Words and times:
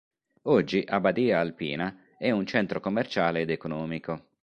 Oggi 0.47 0.83
Abbadia 0.83 1.37
Alpina 1.39 1.95
è 2.17 2.31
un 2.31 2.47
centro 2.47 2.79
commerciale 2.79 3.41
ed 3.41 3.51
economico. 3.51 4.29